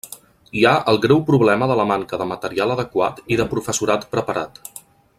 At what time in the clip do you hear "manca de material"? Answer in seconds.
1.91-2.75